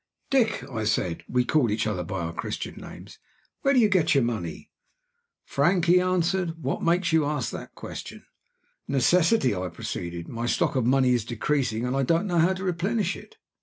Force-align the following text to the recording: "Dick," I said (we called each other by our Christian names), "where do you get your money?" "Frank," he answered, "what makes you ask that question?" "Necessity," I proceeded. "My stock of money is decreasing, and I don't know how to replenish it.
"Dick," 0.31 0.63
I 0.67 0.83
said 0.83 1.23
(we 1.29 1.45
called 1.45 1.69
each 1.69 1.85
other 1.85 2.03
by 2.03 2.21
our 2.21 2.33
Christian 2.33 2.73
names), 2.81 3.19
"where 3.61 3.71
do 3.75 3.79
you 3.79 3.87
get 3.87 4.15
your 4.15 4.23
money?" 4.23 4.71
"Frank," 5.45 5.85
he 5.85 6.01
answered, 6.01 6.55
"what 6.63 6.81
makes 6.81 7.13
you 7.13 7.23
ask 7.23 7.51
that 7.51 7.75
question?" 7.75 8.25
"Necessity," 8.87 9.53
I 9.55 9.69
proceeded. 9.69 10.27
"My 10.27 10.47
stock 10.47 10.75
of 10.75 10.87
money 10.87 11.13
is 11.13 11.23
decreasing, 11.23 11.85
and 11.85 11.95
I 11.95 12.01
don't 12.01 12.25
know 12.25 12.39
how 12.39 12.53
to 12.53 12.63
replenish 12.63 13.15
it. 13.15 13.37